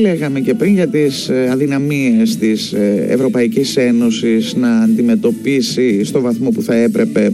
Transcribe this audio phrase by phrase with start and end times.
[0.00, 6.50] Λέγαμε και πριν για τις ε, αδυναμίες της ε, Ευρωπαϊκής Ένωσης να αντιμετωπίσει στο βαθμό
[6.50, 7.32] που θα έπρεπε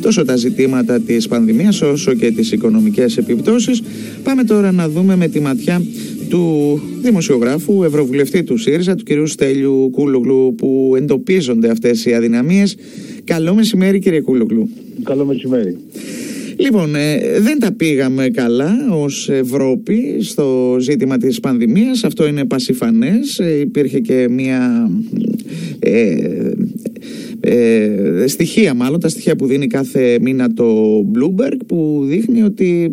[0.00, 3.82] τόσο τα ζητήματα της πανδημίας όσο και τις οικονομικές επιπτώσεις.
[4.22, 5.82] Πάμε τώρα να δούμε με τη ματιά
[6.28, 12.76] του δημοσιογράφου, ευρωβουλευτή του ΣΥΡΙΖΑ, του κυρίου Στέλιου Κούλογλου, που εντοπίζονται αυτές οι αδυναμίες.
[13.24, 14.68] Καλό μεσημέρι κύριε Κούλογλου.
[15.02, 15.76] Καλό μεσημέρι.
[16.60, 22.04] Λοιπόν, ε, δεν τα πήγαμε καλά ως Ευρώπη στο ζήτημα της πανδημίας.
[22.04, 23.38] Αυτό είναι πασιφανές.
[23.38, 24.90] Ε, υπήρχε και μια...
[25.78, 26.16] Ε,
[27.40, 32.92] ε, στοιχεία μάλλον, τα στοιχεία που δίνει κάθε μήνα το Bloomberg που δείχνει ότι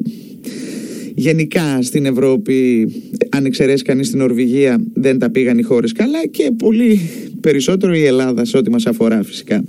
[1.15, 2.87] γενικά στην Ευρώπη
[3.29, 6.99] αν εξαιρέσει κανείς την Νορβηγία δεν τα πήγαν οι χώρες καλά και πολύ
[7.41, 9.63] περισσότερο η Ελλάδα σε ό,τι μας αφορά φυσικά.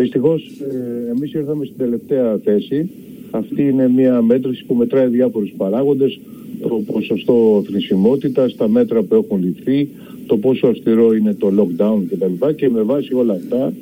[0.00, 2.90] Δυστυχώς, ε, εμείς ήρθαμε στην τελευταία θέση.
[3.30, 6.20] Αυτή είναι μια μέτρηση που μετράει διάφορους παράγοντες.
[6.60, 9.88] Το ποσοστό θνησιμότητας, τα μέτρα που έχουν ληφθεί,
[10.26, 12.46] το πόσο αυστηρό είναι το lockdown κτλ.
[12.56, 13.72] Και με βάση όλα αυτά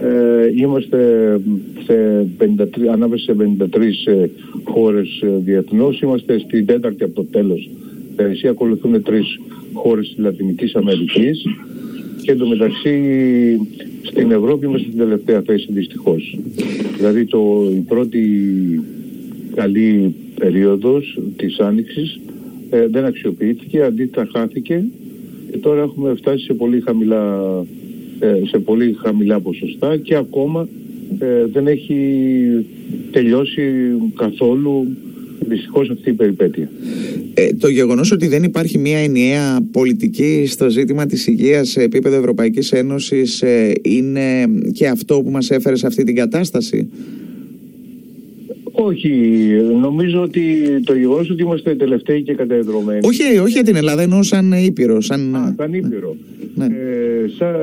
[0.00, 0.98] ε, είμαστε
[1.84, 3.36] σε 53, ανάμεσα σε
[3.74, 4.26] 53 ε,
[4.64, 6.00] χώρες ε, διεθνώς.
[6.00, 7.70] Είμαστε στην τέταρτη από το τέλος.
[8.16, 9.40] Πέρυσι ακολουθούν τρεις
[9.72, 11.44] χώρες της Λατινικής Αμερικής
[12.22, 12.90] και εντωμεταξύ
[14.10, 16.38] στην Ευρώπη είμαστε στην τελευταία θέση δυστυχώς.
[16.96, 18.24] Δηλαδή το, η πρώτη
[19.54, 22.20] καλή περίοδος της Άνοιξης
[22.70, 24.84] ε, δεν αξιοποιήθηκε, αντίθετα χάθηκε
[25.50, 27.64] και τώρα έχουμε φτάσει σε πολύ χαμηλά,
[28.18, 30.68] ε, σε πολύ χαμηλά ποσοστά και ακόμα
[31.18, 31.94] ε, δεν έχει
[33.10, 33.62] τελειώσει
[34.16, 34.86] καθόλου
[35.48, 36.70] Δυστυχώς αυτή η περιπέτεια.
[37.38, 42.16] Ε, το γεγονός ότι δεν υπάρχει μια ενιαία πολιτική στο ζήτημα της υγείας σε επίπεδο
[42.16, 46.88] Ευρωπαϊκής Ένωσης ε, είναι και αυτό που μας έφερε σε αυτή την κατάσταση;
[48.72, 49.10] Όχι,
[49.80, 50.42] νομίζω ότι
[50.84, 53.00] το γεγονός ότι είμαστε τελευταίοι και κατεδρομένοι.
[53.02, 55.00] Όχι, όχι για την Ελλάδα, ενώ σαν Ήπειρο.
[55.00, 56.16] Σαν, Α, σαν Ήπειρο.
[56.54, 56.64] Ναι.
[56.64, 57.54] Ε, σαν,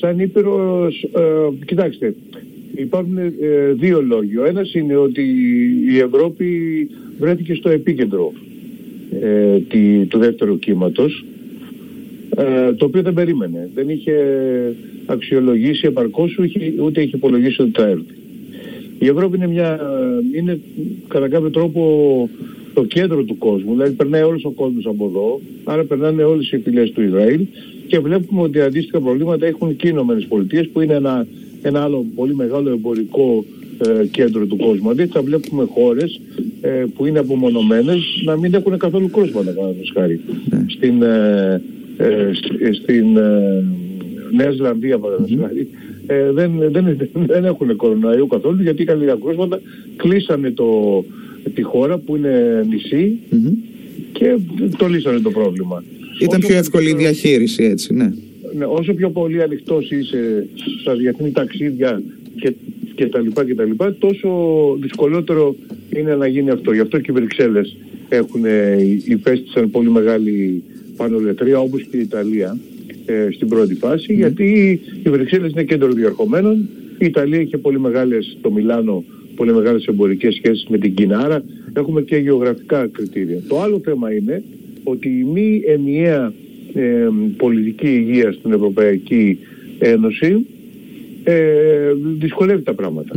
[0.00, 2.14] σαν Ήπειρο, ε, κοιτάξτε,
[2.74, 3.32] υπάρχουν ε,
[3.72, 4.36] δύο λόγοι.
[4.36, 5.22] Ο ένας είναι ότι
[5.90, 6.46] η Ευρώπη
[7.18, 8.32] βρέθηκε στο επίκεντρο
[9.20, 11.24] ε, τη, του δεύτερου κύματος
[12.36, 13.70] ε, το οποίο δεν περίμενε.
[13.74, 14.14] Δεν είχε
[15.06, 16.38] αξιολογήσει επαρκώς
[16.82, 18.14] ούτε είχε υπολογίσει ότι θα έρθει.
[18.98, 19.80] Η Ευρώπη είναι, μια,
[20.36, 20.60] είναι
[21.08, 22.30] κατά κάποιο τρόπο
[22.74, 26.58] το κέντρο του κόσμου, δηλαδή περνάει όλος ο κόσμος από εδώ, άρα περνάνε όλες οι
[26.58, 27.46] φυλές του Ισραήλ
[27.86, 31.26] και βλέπουμε ότι αντίστοιχα προβλήματα έχουν και οι Πολιτείες που είναι ένα
[31.62, 33.44] ένα άλλο πολύ μεγάλο εμπορικό
[33.78, 34.90] ε, κέντρο του κόσμου.
[34.90, 36.20] Αντίθετα βλέπουμε χώρες
[36.60, 40.20] ε, που είναι απομονωμένες να μην έχουν καθόλου κρούσματα παραδείγματος χάρη.
[40.50, 40.64] Ναι.
[40.68, 41.62] Στην, ε,
[41.96, 42.30] ε
[42.72, 43.64] στην ε,
[44.32, 45.68] Νέα Ζηλανδία παραδείγματος χάρη
[46.32, 49.60] δεν, δεν, δεν έχουν κοροναϊό καθόλου γιατί είχαν λίγα κρούσματα,
[49.96, 51.04] κλείσανε το,
[51.54, 52.66] τη χώρα που είναι
[54.12, 54.36] και
[54.78, 55.84] το λύσανε το πρόβλημα.
[56.20, 58.12] Ήταν πιο εύκολη η διαχείριση έτσι, ναι
[58.56, 60.46] ναι, όσο πιο πολύ ανοιχτός είσαι
[60.80, 62.02] στα διεθνή ταξίδια
[62.40, 62.54] και,
[62.94, 64.28] και τα λοιπά και τα λοιπά, τόσο
[64.80, 65.56] δυσκολότερο
[65.96, 66.72] είναι να γίνει αυτό.
[66.72, 67.76] Γι' αυτό και οι Βρυξέλλες
[68.08, 68.42] έχουν
[69.04, 70.62] υπέστησαν πολύ μεγάλη
[70.96, 72.58] πανολετρία όπως και η Ιταλία
[73.06, 76.68] ε, στην πρώτη φάση, γιατί οι Βρυξέλλες είναι κέντρο διαρχομένων,
[76.98, 79.04] η Ιταλία είχε πολύ μεγάλες, το Μιλάνο,
[79.36, 83.42] πολύ μεγάλες εμπορικές σχέσεις με την Κίνα, άρα έχουμε και γεωγραφικά κριτήρια.
[83.48, 84.42] Το άλλο θέμα είναι
[84.84, 86.32] ότι η μη ενιαία
[86.74, 89.38] ε, πολιτική υγεία στην Ευρωπαϊκή
[89.78, 90.46] Ένωση
[91.24, 93.14] ε, δυσκολεύει τα πράγματα.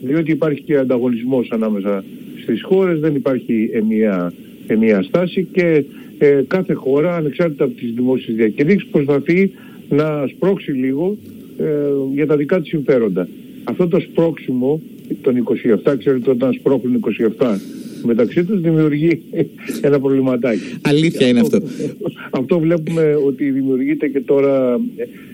[0.00, 2.04] Διότι υπάρχει και ανταγωνισμός ανάμεσα
[2.42, 4.32] στις χώρες, δεν υπάρχει ενιαία,
[4.66, 5.84] ενιαία στάση και
[6.18, 9.50] ε, κάθε χώρα ανεξάρτητα από τις δημόσιες διακηρύξεις προσπαθεί
[9.88, 11.16] να σπρώξει λίγο
[11.58, 11.64] ε,
[12.14, 13.28] για τα δικά της συμφέροντα.
[13.64, 14.80] Αυτό το σπρώξιμο
[15.22, 15.44] των
[15.84, 17.04] 27, ξέρετε όταν σπρώχνουν
[17.38, 17.56] 27
[18.04, 19.22] μεταξύ τους δημιουργεί
[19.86, 20.60] ένα προβληματάκι.
[20.80, 21.60] Αλήθεια είναι αυτό.
[22.30, 24.80] Αυτό βλέπουμε ότι δημιουργείται και τώρα,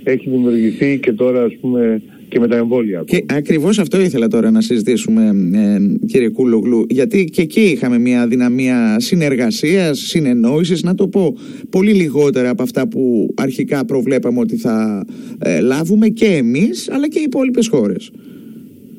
[0.03, 3.05] έχει δημιουργηθεί και τώρα ας πούμε και με τα εμβόλια.
[3.07, 5.23] Και ακριβώς αυτό ήθελα τώρα να συζητήσουμε
[5.55, 11.37] ε, κύριε Κούλογλου γιατί και εκεί είχαμε μια δυναμία συνεργασίας, συνεννόησης να το πω
[11.71, 15.07] πολύ λιγότερα από αυτά που αρχικά προβλέπαμε ότι θα
[15.39, 18.11] ε, λάβουμε και εμείς αλλά και οι υπόλοιπες χώρες.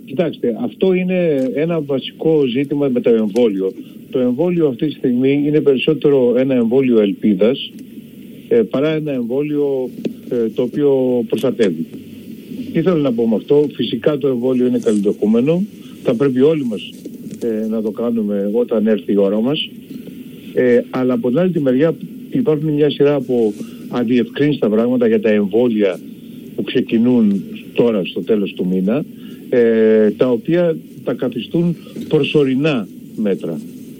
[0.06, 3.74] Κοιτάξτε, αυτό είναι ένα βασικό ζήτημα με το εμβόλιο.
[4.10, 7.72] Το εμβόλιο αυτή τη στιγμή είναι περισσότερο ένα εμβόλιο ελπίδας
[8.48, 9.90] ε, παρά ένα εμβόλιο
[10.30, 11.86] ε, το οποίο προστατεύει.
[12.74, 15.64] Τι θέλω να πω με αυτό, φυσικά το εμβόλιο είναι καλλιτεχούμενο,
[16.04, 16.90] θα πρέπει όλοι μας
[17.40, 19.70] ε, να το κάνουμε όταν έρθει η ώρα μας,
[20.90, 21.96] αλλά από την άλλη τη μεριά
[22.30, 23.54] υπάρχουν μια σειρά από
[23.90, 26.00] αντιευκρίνηστα πράγματα για τα εμβόλια
[26.56, 27.44] που ξεκινούν
[27.74, 29.06] τώρα στο τέλος του μήνα
[29.50, 31.76] ε, τα οποία τα καθιστούν
[32.08, 33.60] προσωρινά μέτρα.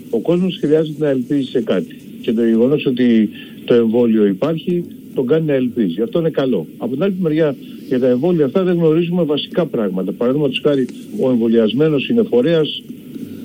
[0.10, 1.96] Ο κόσμος χρειάζεται να ελπίζει σε κάτι.
[2.22, 3.30] Και το γεγονός ότι
[3.66, 4.84] το εμβόλιο υπάρχει,
[5.14, 6.02] τον κάνει να ελπίζει.
[6.02, 6.68] Αυτό είναι καλό.
[6.78, 7.56] Από την άλλη μεριά,
[7.88, 10.12] για τα εμβόλια αυτά δεν γνωρίζουμε βασικά πράγματα.
[10.12, 10.88] Παραδείγματος χάρη,
[11.20, 12.84] ο εμβολιασμένος είναι φορέας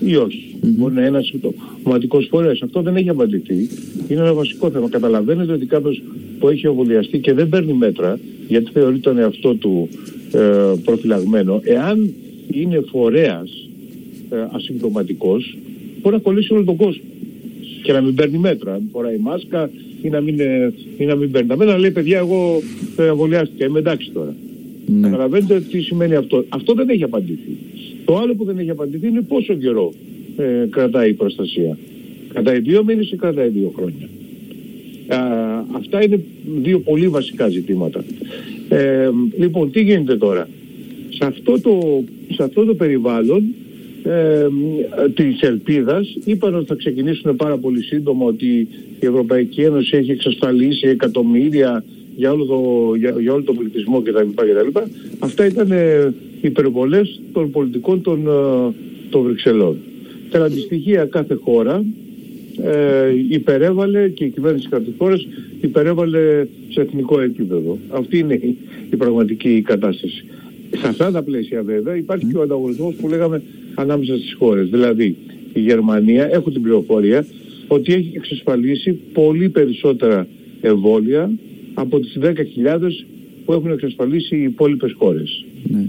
[0.04, 0.54] ή όχι.
[0.54, 0.66] Mm-hmm.
[0.76, 2.62] Μπορεί να είναι ένας συμπτωματικό φορέας.
[2.62, 3.68] Αυτό δεν έχει απαντηθεί.
[4.08, 4.88] Είναι ένα βασικό θέμα.
[4.88, 6.02] Καταλαβαίνετε ότι κάποιος
[6.38, 8.18] που έχει εμβολιαστεί και δεν παίρνει μέτρα,
[8.48, 9.88] γιατί θεωρεί τον εαυτό του
[10.32, 12.14] ε, προφυλαγμένο, εάν
[12.52, 13.68] είναι φορέας
[14.30, 15.56] ε, ασυμπτωματικός,
[16.02, 17.02] μπορεί να κολλήσει όλο τον κόσμο.
[17.82, 18.72] Και να μην παίρνει μέτρα.
[18.74, 19.70] Μην φοράει μάσκα
[20.02, 21.78] ή να μην, ε, ή να μην παίρνει τα μέτρα.
[21.78, 22.62] Λέει παιδιά, εγώ
[22.96, 23.66] ε, εμβολιάστηκα.
[23.66, 24.34] Είμαι εντάξει τώρα.
[24.86, 25.08] Ναι.
[25.08, 26.44] Καταλαβαίνετε τι σημαίνει αυτό.
[26.48, 27.56] Αυτό δεν έχει απαντηθεί.
[28.04, 29.92] Το άλλο που δεν έχει απαντηθεί είναι πόσο καιρό
[30.36, 31.78] ε, κρατάει η προστασία.
[32.32, 34.08] Κρατάει δύο μήνες ή κρατάει δύο χρόνια.
[35.06, 35.18] Α,
[35.72, 36.24] αυτά είναι
[36.62, 38.04] δύο πολύ βασικά ζητήματα.
[38.68, 40.48] Ε, λοιπόν, τι γίνεται τώρα;
[41.08, 43.42] Σε αυτό το, σε αυτό το περιβάλλον
[44.04, 44.48] ε,
[45.14, 48.68] της ελπίδας είπαν ότι θα ξεκινήσουν πάρα πολύ σύντομα ότι
[49.00, 51.84] η Ευρωπαϊκή Ένωση έχει εξασφαλίσει εκατομμύρια
[52.16, 54.28] για όλο το, για, για όλο τον πληθυσμό κτλ.
[54.34, 54.78] κτλ.
[55.18, 58.72] Αυτά ήταν ε, υπερβολές των πολιτικών των, ε,
[59.10, 59.76] των Βρυξελών.
[60.30, 61.84] Κατά τη στοιχεία κάθε χώρα
[62.64, 65.26] ε, υπερέβαλε και η κυβέρνηση κάθε χώρας
[65.60, 67.78] υπερέβαλε σε εθνικό επίπεδο.
[67.88, 68.56] Αυτή είναι η,
[68.90, 70.24] η πραγματική κατάσταση.
[70.76, 73.42] Σε αυτά τα πλαίσια βέβαια υπάρχει και ο ανταγωνισμός που λέγαμε
[73.74, 74.68] ανάμεσα στις χώρες.
[74.68, 75.16] Δηλαδή
[75.52, 77.26] η Γερμανία, έχω την πληροφορία,
[77.68, 80.26] ότι έχει εξασφαλίσει πολύ περισσότερα
[80.60, 81.30] εμβόλια
[81.74, 82.32] από τις 10.000
[83.44, 85.44] που έχουν εξασφαλίσει οι υπόλοιπες χώρες.
[85.62, 85.88] Ναι.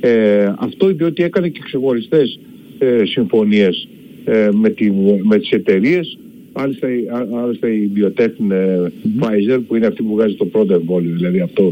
[0.00, 2.38] Ε, αυτό διότι έκανε και ξεχωριστές
[2.78, 3.88] ε, συμφωνίες
[4.24, 4.90] ε, με, τη,
[5.22, 6.18] με τις εταιρείες
[6.54, 8.86] Άλλωστε, η Biotech ε,
[9.20, 11.62] Pfizer που είναι αυτή που βγάζει το πρώτο εμβόλιο, δηλαδή αυτό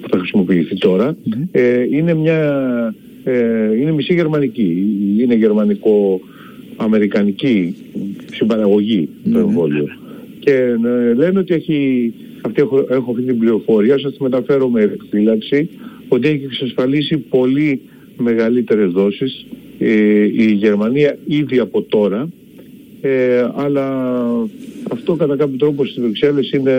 [0.00, 1.16] που θα χρησιμοποιηθεί τώρα,
[1.50, 2.94] ε, είναι μια
[3.24, 4.86] ε, είναι μισή γερμανική.
[5.18, 7.76] Είναι γερμανικό-αμερικανική
[8.32, 9.88] συμπαραγωγή το εμβόλιο.
[10.38, 10.76] Και ε,
[11.14, 15.68] λένε ότι έχει, αυτή έχω, έχω αυτή την πληροφορία, σας τη μεταφέρω με εκφύλαξη,
[16.08, 17.80] ότι έχει εξασφαλίσει πολύ
[18.16, 19.46] μεγαλύτερες δόσεις
[19.78, 22.28] ε, η Γερμανία ήδη από τώρα,
[23.06, 24.16] ε, αλλά
[24.90, 26.76] αυτό κατά κάποιο τρόπο στις Βρυξέλλες είναι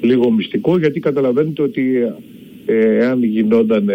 [0.00, 1.82] λίγο μυστικό γιατί καταλαβαίνετε ότι
[2.66, 3.90] ε, εάν γινόταν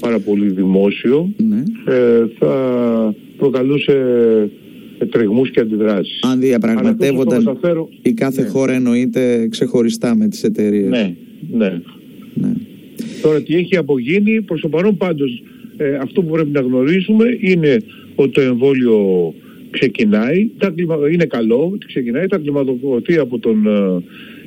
[0.00, 1.62] πάρα πολύ δημόσιο ναι.
[1.94, 3.94] ε, θα προκαλούσε
[5.10, 6.18] τρεγμούς και αντιδράσεις.
[6.22, 7.88] Αν διαπραγματεύονταν μεταφέρω...
[8.02, 8.48] η κάθε ναι.
[8.48, 10.88] χώρα εννοείται ξεχωριστά με τις εταιρείες.
[10.88, 11.14] Ναι,
[11.50, 11.80] ναι.
[12.34, 12.52] ναι.
[13.22, 15.42] Τώρα τι έχει απογίνει, προς το παρόν πάντως
[15.76, 17.82] ε, αυτό που πρέπει να γνωρίζουμε είναι
[18.14, 19.34] ότι το εμβόλιο
[19.70, 20.50] ξεκινάει,
[21.12, 23.66] είναι καλό, ξεκινάει, θα κλιματοποιηθεί από τον,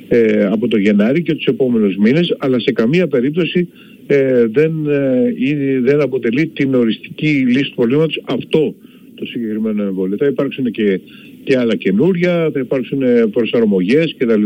[0.08, 3.68] ε, ε, από το Γενάρη και τους επόμενους μήνες, αλλά σε καμία περίπτωση
[4.06, 8.74] ε, δεν, ε, δεν αποτελεί την οριστική λύση του προβλήματος αυτό
[9.14, 10.16] το συγκεκριμένο εμβόλιο.
[10.16, 11.00] Θα υπάρξουν και,
[11.44, 14.42] και άλλα καινούρια, θα υπάρξουν προσαρμογές κτλ.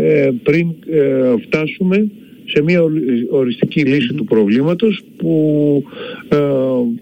[0.00, 2.10] Ε, πριν ε, φτάσουμε
[2.44, 2.82] σε μια
[3.30, 5.82] οριστική λύση του προβλήματος που
[6.28, 6.36] ε,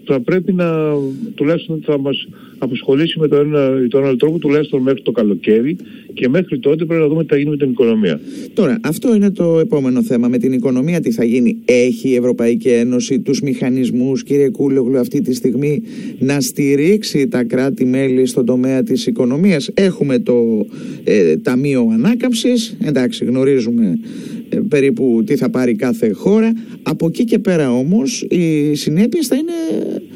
[0.03, 0.93] θα πρέπει να
[1.35, 2.27] τουλάχιστον θα μας
[2.57, 5.75] αποσχολήσει με τον ένα ή τον άλλο τρόπο τουλάχιστον μέχρι το καλοκαίρι
[6.13, 8.19] και μέχρι τότε πρέπει να δούμε τι θα γίνει με την οικονομία.
[8.53, 10.27] Τώρα, αυτό είναι το επόμενο θέμα.
[10.27, 15.21] Με την οικονομία τι θα γίνει; Έχει η Ευρωπαϊκή Ένωση τους μηχανισμούς, κύριε Κούλογλου, αυτή
[15.21, 15.81] τη στιγμή
[16.19, 20.65] να στηρίξει τα κράτη-μέλη στον τομέα της οικονομίας; Έχουμε το
[21.03, 23.99] ε, Ταμείο Ανάκαμψης, εντάξει γνωρίζουμε
[24.49, 26.51] ε, περίπου τι θα πάρει κάθε χώρα.
[26.83, 29.51] Από εκεί και πέρα όμως οι συνέπειες θα είναι
[29.95, 30.06] ε,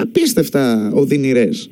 [0.00, 1.70] απίστευτα οδυνηρές.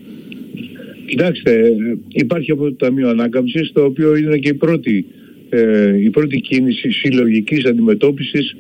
[1.06, 1.72] Κοιτάξτε,
[2.08, 5.04] υπάρχει από το Ταμείο Ανάκαμψης το οποίο είναι και η πρώτη,
[5.48, 8.56] ε, η πρώτη κίνηση συλλογικής αντιμετώπισης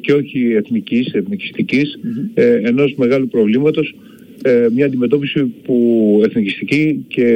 [0.00, 1.98] και όχι εθνικής, εθνικιστικής
[2.34, 3.94] ε, ενός μεγάλου προβλήματος
[4.74, 7.26] μια αντιμετώπιση που εθνικιστική και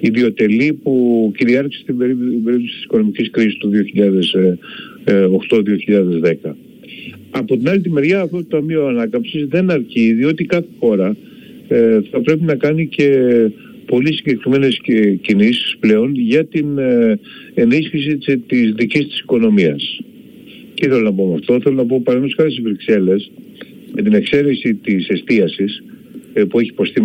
[0.00, 3.70] ιδιωτελή που κυριάρχησε στην περίπτωση της οικονομικής κρίσης του
[5.04, 6.54] 2008-2010.
[7.30, 11.16] Από την άλλη τη μεριά αυτό το Ταμείο Ανάκαμψης δεν αρκεί διότι κάθε χώρα
[11.68, 13.08] ε, θα πρέπει να κάνει και
[13.86, 14.80] πολύ συγκεκριμένες
[15.20, 17.18] κινήσεις πλέον για την ε,
[17.54, 20.00] ενίσχυση της, της δικής της οικονομίας.
[20.74, 23.30] Και θέλω να πω με αυτό, θέλω να πω παραδείγματος χάρη στις Βρυξέλλες
[23.94, 25.82] με την εξαίρεση της εστίασης
[26.32, 27.00] ε, που έχει υποστεί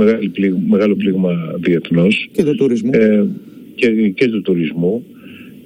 [0.67, 3.25] μεγάλο πλήγμα διεθνώς και του τουρισμού, ε,
[3.75, 5.05] και, και του τουρισμού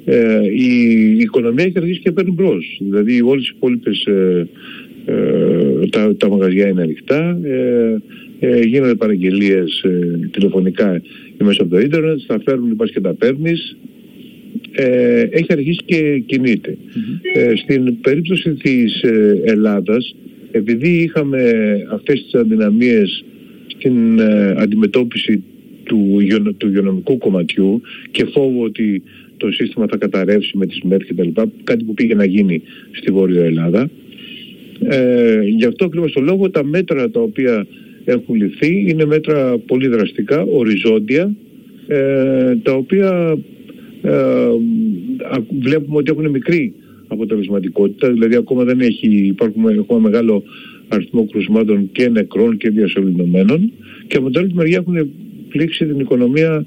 [0.10, 2.78] ε, η οικονομία έχει αρχίσει και παίρνει μπρος.
[2.82, 4.48] Δηλαδή όλες οι υπόλοιπες ε,
[5.06, 7.96] ε, τα, τα μαγαζιά είναι ανοιχτά, ε,
[8.40, 11.02] ε, γίνονται παραγγελίες ε, τηλεφωνικά
[11.38, 13.78] μέσα από το ίντερνετ, τα φέρνουν, πας και τα παίρνεις.
[14.72, 16.78] Ε, έχει αρχίσει και κινειται
[17.34, 19.04] Ε, στην περίπτωση της
[19.44, 20.16] Ελλάδας,
[20.52, 21.52] επειδή είχαμε
[21.92, 23.26] αυτές τις αδυναμίες
[23.68, 24.22] στην
[24.58, 25.44] αντιμετώπιση
[25.84, 26.18] του,
[26.58, 29.04] του υγειονομικού κομματιού και φόβο ότι
[29.40, 32.62] το σύστημα θα καταρρεύσει με τις ΜΕΡ και τα λοιπά, κάτι που πήγε να γίνει
[32.92, 33.90] στη Βόρεια Ελλάδα.
[34.80, 37.68] Ε, γι' αυτό ακριβώς το λόγο τα μέτρα τα οποία
[38.06, 41.36] έχουν ληφθεί είναι μέτρα πολύ δραστικά, οριζόντια,
[41.88, 43.38] ε, τα οποία
[44.02, 44.12] ε,
[45.62, 46.74] βλέπουμε ότι έχουν μικρή
[47.08, 50.44] αποτελεσματικότητα, δηλαδή ακόμα δεν έχει, υπάρχουμε, έχουμε μεγάλο
[50.88, 53.72] αριθμό κρουσμάτων και νεκρών και διασωληνωμένων
[54.08, 55.12] και από την άλλη μεριά έχουν
[55.50, 56.66] πλήξει την οικονομία ε,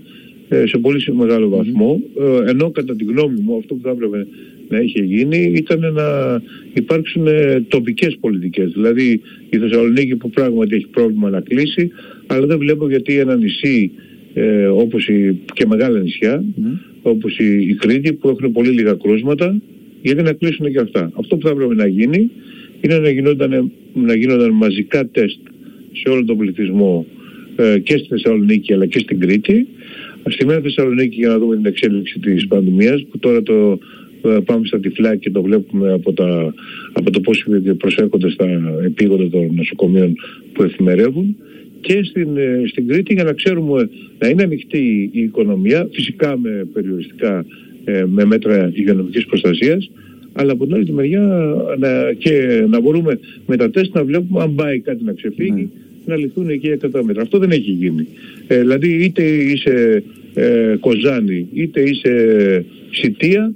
[0.67, 4.27] σε πολύ μεγάλο βαθμό, ε, ενώ κατά τη γνώμη μου αυτό που θα έπρεπε
[4.69, 6.41] να είχε γίνει ήταν να
[6.73, 8.73] υπάρξουν ε, τοπικές πολιτικές.
[8.73, 11.91] Δηλαδή η Θεσσαλονίκη που πράγματι έχει πρόβλημα να κλείσει,
[12.27, 13.91] αλλά δεν βλέπω γιατί ένα νησί
[14.35, 16.79] ε, όπως η, και μεγάλα νησιά, mm.
[17.03, 19.61] όπως η, η Κρήτη που έχουν πολύ λίγα κρούσματα,
[20.03, 21.11] γιατί να κλείσουν και αυτά.
[21.15, 22.31] Αυτό που θα έπρεπε να γίνει
[22.81, 25.39] είναι να γινόταν, να γίνονταν μαζικά τεστ
[25.93, 27.07] σε όλο τον πληθυσμό
[27.57, 29.67] ε, και στη Θεσσαλονίκη αλλά και στην Κρήτη.
[30.29, 33.79] Στη Μέρα Θεσσαλονίκη για να δούμε την εξέλιξη της πανδημίας που τώρα το
[34.23, 36.55] ε, πάμε στα τυφλά και το βλέπουμε από, τα,
[36.93, 37.47] από το πώς
[37.79, 38.47] προσέρχονται στα
[38.85, 40.15] επίγοντα των νοσοκομείων
[40.53, 41.37] που εφημερεύουν
[41.81, 43.89] και στην, ε, στην Κρήτη για να ξέρουμε
[44.19, 47.45] να είναι ανοιχτή η οικονομία, φυσικά με περιοριστικά
[48.07, 49.91] με μέτρα υγειονομικής προστασίας,
[50.33, 54.55] αλλά από την άλλη μεριά να, και να μπορούμε με τα τεστ να βλέπουμε αν
[54.55, 55.69] πάει κάτι να ξεφύγει, ναι.
[56.05, 57.23] Να λυθούν εκεί τα μέτρα.
[57.23, 58.07] Αυτό δεν έχει γίνει.
[58.47, 60.03] Ε, δηλαδή είτε είσαι
[60.35, 63.53] ε, Κοζάνη, είτε είσαι Σιτία,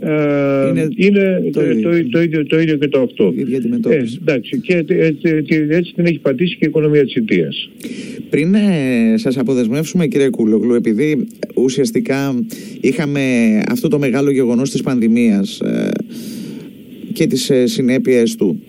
[0.00, 3.34] ε, είναι, είναι το, το, το, ίδιο, το ίδιο και το αυτό.
[3.88, 5.28] Ε, εντάξει, και έτσι,
[5.68, 7.70] έτσι την έχει πατήσει και η οικονομία της Ιτίας.
[8.30, 12.44] Πριν ε, σας αποδεσμεύσουμε κύριε Κούλογλου, επειδή ουσιαστικά
[12.80, 13.20] είχαμε
[13.68, 15.90] αυτό το μεγάλο γεγονός της πανδημίας ε,
[17.12, 18.60] και τις ε, συνέπειες του,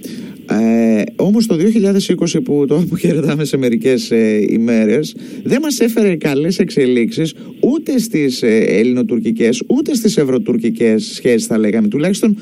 [0.50, 6.60] ε, όμως το 2020 που το αποχαιρετάμε σε μερικές ε, ημέρες δεν μας έφερε καλές
[6.60, 11.88] εξελίξεις ούτε στις ε, ελληνοτουρκικές ούτε στις ευρωτουρκικές σχέσεις θα λέγαμε.
[11.88, 12.38] Τουλάχιστον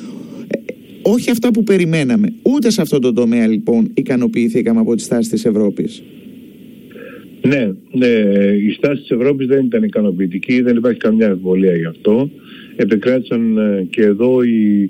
[0.47, 0.57] ε,
[1.01, 2.33] όχι αυτά που περιμέναμε.
[2.41, 6.03] Ούτε σε αυτό το τομέα λοιπόν ικανοποιηθήκαμε από τη στάση της Ευρώπης.
[7.47, 8.07] Ναι, ναι,
[8.67, 12.29] η στάση της Ευρώπης δεν ήταν ικανοποιητική, δεν υπάρχει καμιά αμφιβολία γι' αυτό.
[12.75, 14.89] Επικράτησαν ε, και εδώ οι,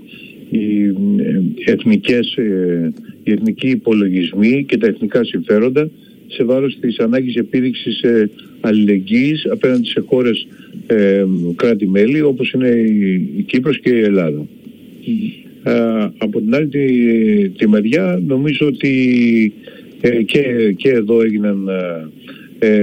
[0.49, 0.85] οι
[1.65, 5.89] ε, εθνικές, ε, οι εθνικοί υπολογισμοί και τα εθνικά συμφέροντα
[6.27, 8.29] σε βάρος της ανάγκης επίδειξης ε,
[8.61, 10.47] αλληλεγγύης απέναντι σε χώρες
[10.87, 14.45] ε, κράτη-μέλη όπως είναι η, η Κύπρος και η Ελλάδα.
[16.17, 19.53] από την άλλη τη, τη μεριά νομίζω ότι
[20.25, 21.69] και, και εδώ έγιναν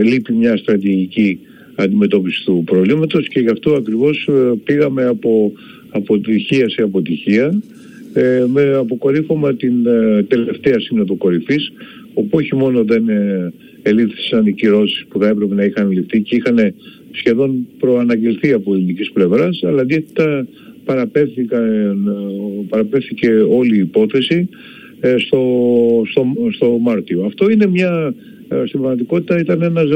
[0.03, 1.39] λείπει μια στρατηγική
[1.75, 4.29] αντιμετώπιση του προβλήματος και γι' αυτό ακριβώς
[4.65, 5.53] πήγαμε από
[5.91, 7.61] αποτυχία σε αποτυχία
[8.13, 11.73] ε, με αποκορύφωμα την ε, τελευταία σύνοδο κορυφής
[12.15, 16.37] όπου όχι μόνο δεν ε, ελήφθησαν οι κυρώσεις που θα έπρεπε να είχαν ληφθεί και
[16.37, 16.75] είχαν
[17.11, 20.47] σχεδόν προαναγγελθεί από ελληνικής πλευράς αλλά αντίθετα
[22.69, 24.49] παραπέφθηκε όλη η υπόθεση
[25.27, 25.43] στο,
[26.11, 27.25] στο, στο Μάρτιο.
[27.25, 28.15] Αυτό είναι μια,
[28.65, 29.89] στην πραγματικότητα ήταν ένας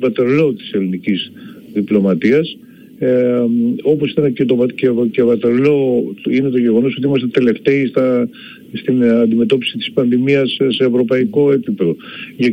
[0.00, 1.32] βατερλό της ελληνικής
[1.72, 2.56] διπλωματίας
[2.98, 3.44] ε,
[3.82, 8.28] όπως ήταν και το και, και Βατερλό είναι το γεγονός ότι είμαστε τελευταίοι στα,
[8.72, 11.96] στην αντιμετώπιση της πανδημίας σε ευρωπαϊκό επίπεδο.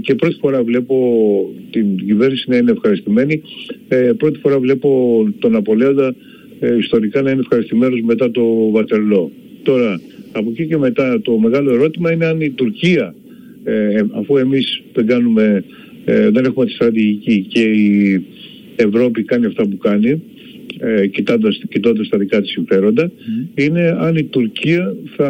[0.02, 0.96] Και πρώτη φορά βλέπω
[1.72, 3.42] την κυβέρνηση να είναι ευχαριστημένη,
[3.88, 4.90] ε, πρώτη φορά βλέπω
[5.40, 6.16] τον Απολέοντα
[6.60, 9.32] ε, ιστορικά να είναι ευχαριστημένος μετά το Βατερλό.
[9.64, 13.16] Τώρα, από εκεί και μετά το μεγάλο ερώτημα είναι αν η Τουρκία,
[13.64, 15.64] ε, αφού εμείς δεν, κάνουμε,
[16.06, 18.24] ε, δεν έχουμε τη στρατηγική και η
[18.76, 20.22] Ευρώπη κάνει αυτά που κάνει,
[20.86, 23.12] ε, κοιτώντας, κοιτώντας τα δικά της συμφέροντα
[23.56, 25.30] είναι αν η Τουρκία θα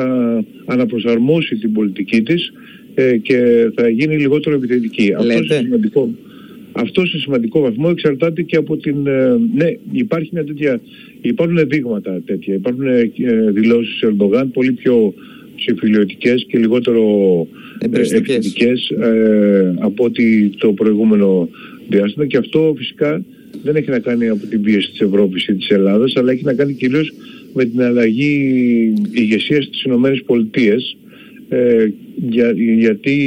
[0.66, 2.54] αναπροσαρμόσει την πολιτική της
[2.94, 5.14] ε, και θα γίνει λιγότερο επιθετική.
[5.14, 6.10] Αυτό είναι σημαντικό.
[6.72, 9.08] Αυτό σε σημαντικό βαθμό εξαρτάται και από την...
[9.08, 10.82] Ε, ναι, υπάρχει μια τέτοια...
[11.22, 12.54] Υπάρχουν δείγματα τέτοια.
[12.54, 13.12] Υπάρχουν ε,
[13.52, 15.14] δηλώσεις Ερντογάν πολύ πιο
[15.56, 17.04] συμφιλιωτικές και λιγότερο
[17.80, 21.50] επιθετικές ε, από ότι το προηγούμενο
[21.90, 23.24] διάστημα και αυτό φυσικά
[23.64, 26.54] δεν έχει να κάνει από την πίεση της Ευρώπης ή της Ελλάδας, αλλά έχει να
[26.54, 27.14] κάνει κυρίως
[27.54, 30.98] με την αλλαγή ηγεσίας στις Ηνωμένες Πολιτείες,
[31.50, 33.18] ε, για, γιατί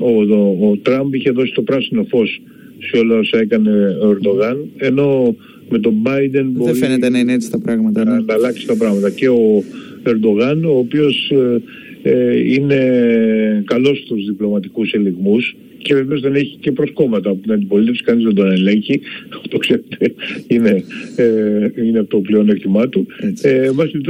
[0.00, 2.40] ο, ο, ο Τραμπ είχε δώσει το πράσινο φως
[2.78, 5.36] σε όλα όσα έκανε ο Ερντογάν, ενώ
[5.68, 8.04] με τον Biden μπορεί Δεν φαίνεται να είναι έτσι τα πράγματα.
[8.04, 8.22] Να, ναι.
[8.26, 9.10] να αλλάξει τα πράγματα.
[9.10, 9.64] Και ο
[10.02, 11.62] Ερντογάν, ο οποίος ε,
[12.02, 17.30] ε, είναι καλός στους διπλωματικούς ελιγμούς και βεβαίως δεν έχει και προσκόμματα.
[17.30, 19.00] Από την αντιπολίτευση, κανείς δεν τον ελέγχει,
[19.48, 20.14] το ξέρετε,
[20.46, 20.84] είναι,
[21.16, 23.06] ε, είναι το πλεονέκτημά του.
[23.42, 24.00] Ε, βάση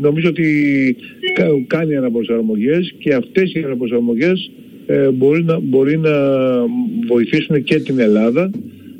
[0.00, 0.96] νομίζω ότι
[1.66, 4.50] κάνει αναπροσαρμογές και αυτές οι αναπροσαρμογές
[4.86, 6.10] ε, μπορεί, να, μπορεί να
[7.06, 8.50] βοηθήσουν και την Ελλάδα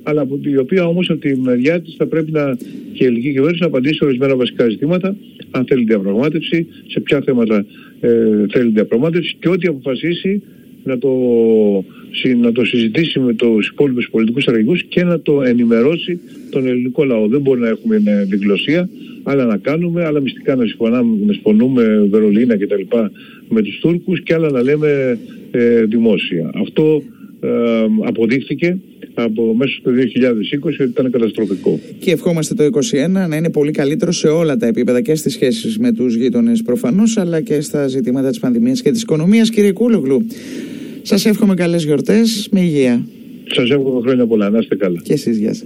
[0.02, 2.56] αλλά από η οποία όμως από τη μεριά της θα πρέπει να
[2.92, 5.16] και η ελληνική κυβέρνηση να απαντήσει σε ορισμένα βασικά ζητήματα,
[5.50, 7.64] αν θέλει διαπραγμάτευση, σε ποια θέματα
[8.00, 8.10] ε,
[8.50, 10.42] θέλει διαπραγμάτευση και ό,τι αποφασίσει
[10.84, 11.10] να το,
[12.40, 16.20] να το συζητήσει με τους υπόλοιπους πολιτικούς στρατηγούς και να το ενημερώσει
[16.50, 17.26] τον ελληνικό λαό.
[17.26, 18.88] Δεν μπορεί να έχουμε διγλωσία,
[19.22, 22.96] άλλα να κάνουμε, άλλα μυστικά να συμφωνάμε, σπονούμε Βερολίνα κτλ.
[23.48, 25.18] με τους Τούρκους και άλλα να λέμε
[25.50, 26.50] ε, δημόσια.
[26.54, 27.02] Αυτό
[27.40, 27.48] ε,
[28.04, 28.78] αποδείχθηκε
[29.14, 31.80] από μέσα στο 2020 ότι ήταν καταστροφικό.
[31.98, 32.78] Και ευχόμαστε το
[33.24, 36.62] 2021 να είναι πολύ καλύτερο σε όλα τα επίπεδα και στις σχέσεις με τους γείτονες
[36.62, 39.50] προφανώς αλλά και στα ζητήματα της πανδημίας και της οικονομίας.
[39.50, 40.26] Κύριε Κούλογλου,
[41.02, 43.06] σας εύχομαι καλές γιορτές με υγεία.
[43.54, 44.50] Σας εύχομαι χρόνια πολλά.
[44.50, 45.00] Να είστε καλά.
[45.02, 45.60] Και εσείς, γεια σας.